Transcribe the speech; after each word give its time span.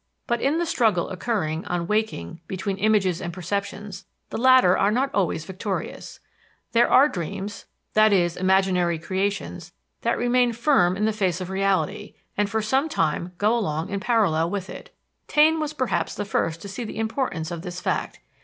But, 0.25 0.41
in 0.41 0.57
the 0.57 0.65
struggle 0.65 1.09
occurring, 1.11 1.63
on 1.65 1.85
waking, 1.85 2.41
between 2.47 2.77
images 2.77 3.21
and 3.21 3.31
perceptions, 3.31 4.05
the 4.31 4.37
latter 4.39 4.75
are 4.75 4.89
not 4.89 5.11
always 5.13 5.45
victorious. 5.45 6.19
There 6.71 6.89
are 6.89 7.07
dreams 7.07 7.67
i.e., 7.95 8.29
imaginary 8.35 8.97
creations 8.97 9.73
that 10.01 10.17
remain 10.17 10.53
firm 10.53 10.97
in 10.97 11.11
face 11.11 11.39
of 11.39 11.51
reality, 11.51 12.15
and 12.35 12.49
for 12.49 12.63
some 12.63 12.89
time 12.89 13.33
go 13.37 13.55
along 13.55 13.99
parallel 13.99 14.49
with 14.49 14.71
it. 14.71 14.89
Taine 15.27 15.59
was 15.59 15.71
perhaps 15.71 16.15
the 16.15 16.25
first 16.25 16.63
to 16.63 16.67
see 16.67 16.83
the 16.83 16.97
importance 16.97 17.51
of 17.51 17.61
this 17.61 17.79
fact. 17.79 18.19